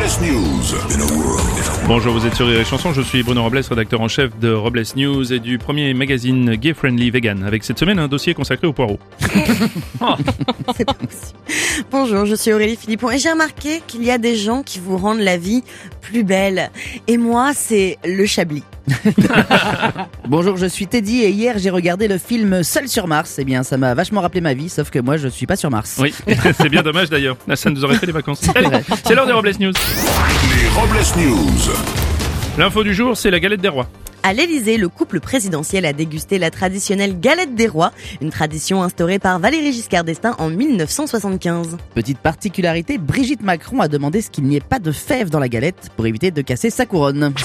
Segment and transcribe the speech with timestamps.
[0.00, 1.86] Les Robles News.
[1.86, 4.52] Bonjour, vous êtes sur Rire et Chanson, je suis Bruno Robles, rédacteur en chef de
[4.52, 8.66] Robles News et du premier magazine Gay Friendly Vegan, avec cette semaine un dossier consacré
[8.66, 8.98] aux poireaux.
[10.76, 11.38] C'est pas possible.
[11.90, 14.96] Bonjour, je suis Aurélie Philippon et j'ai remarqué qu'il y a des gens qui vous
[14.96, 15.62] rendent la vie
[16.00, 16.70] plus belle.
[17.06, 18.64] Et moi, c'est le Chablis.
[20.28, 23.36] Bonjour, je suis Teddy et hier j'ai regardé le film Seul sur Mars.
[23.38, 25.70] Eh bien, ça m'a vachement rappelé ma vie, sauf que moi je suis pas sur
[25.70, 25.96] Mars.
[25.98, 28.42] Oui, c'est bien dommage d'ailleurs, ça nous aurait fait des vacances.
[28.54, 28.68] Allez,
[29.04, 29.72] c'est l'heure des Robles News.
[29.84, 31.74] Les Robles News.
[32.56, 33.86] L'info du jour, c'est la galette des rois.
[34.22, 37.92] À l'Élysée, le couple présidentiel a dégusté la traditionnelle galette des rois,
[38.22, 41.76] une tradition instaurée par Valéry Giscard d'Estaing en 1975.
[41.94, 45.48] Petite particularité, Brigitte Macron a demandé ce qu'il n'y ait pas de fèves dans la
[45.50, 47.34] galette pour éviter de casser sa couronne.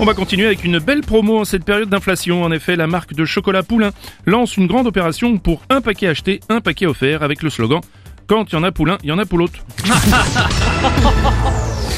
[0.00, 2.42] On va continuer avec une belle promo en cette période d'inflation.
[2.42, 3.92] En effet, la marque de chocolat Poulain
[4.26, 7.80] lance une grande opération pour un paquet acheté, un paquet offert avec le slogan
[8.26, 9.52] Quand il y en a Poulain, il y en a Poulotte.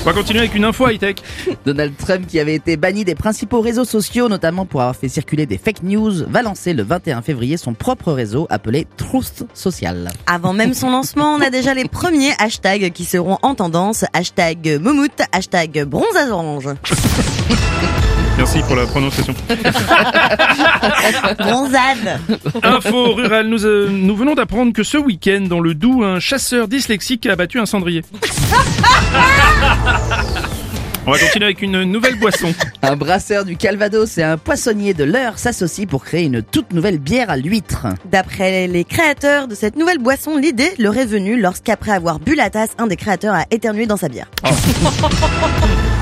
[0.01, 1.17] On va continuer avec une info high-tech.
[1.65, 5.47] Donald Trump, qui avait été banni des principaux réseaux sociaux, notamment pour avoir fait circuler
[5.47, 10.11] des fake news, va lancer le 21 février son propre réseau appelé Truth Social.
[10.27, 14.05] Avant même son lancement, on a déjà les premiers hashtags qui seront en tendance.
[14.13, 16.69] Hashtag Moumout, hashtag Bronzage Orange.
[18.37, 19.35] Merci pour la prononciation.
[21.39, 22.21] Bronzade.
[22.63, 26.67] Info rurale, nous, euh, nous venons d'apprendre que ce week-end, dans le Doubs, un chasseur
[26.67, 28.03] dyslexique a abattu un cendrier.
[31.07, 32.55] On va continuer avec une nouvelle boisson.
[32.81, 36.99] Un brasseur du Calvados et un poissonnier de l'Eure s'associent pour créer une toute nouvelle
[36.99, 37.87] bière à l'huître.
[38.07, 42.49] D'après les créateurs de cette nouvelle boisson, l'idée leur est venue lorsqu'après avoir bu la
[42.49, 44.31] tasse, un des créateurs a éternué dans sa bière.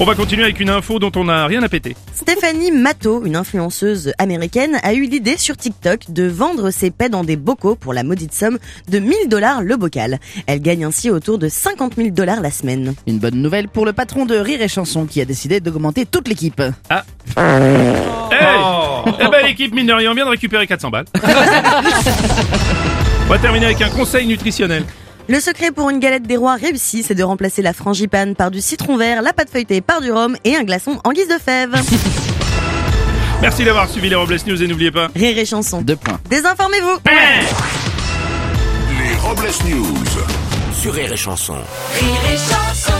[0.00, 1.96] On va continuer avec une info dont on n'a rien à péter.
[2.14, 7.24] Stéphanie Matto, une influenceuse américaine, a eu l'idée sur TikTok de vendre ses paix dans
[7.24, 8.58] des bocaux pour la maudite somme
[8.88, 10.20] de 1000 dollars le bocal.
[10.46, 12.94] Elle gagne ainsi autour de 50 000 dollars la semaine.
[13.08, 16.28] Une bonne nouvelle pour le patron de Rire et Chanson qui a décidé d'augmenter toute
[16.28, 16.62] l'équipe.
[16.90, 17.02] Ah.
[17.36, 18.60] Hey
[19.20, 21.06] Eh ben l'équipe, mine de rien, vient de récupérer 400 balles.
[23.26, 24.84] On va terminer avec un conseil nutritionnel.
[25.30, 28.62] Le secret pour une galette des rois réussie, c'est de remplacer la frangipane par du
[28.62, 31.74] citron vert, la pâte feuilletée par du rhum et un glaçon en guise de fève.
[33.42, 35.08] Merci d'avoir suivi les Robles News et n'oubliez pas...
[35.14, 35.82] Rire et chanson.
[35.82, 36.18] Deux points.
[36.30, 36.98] Désinformez-vous
[38.98, 40.04] Les Robles News.
[40.80, 41.56] Sur Rire et Chanson.
[42.00, 42.97] Rire et chanson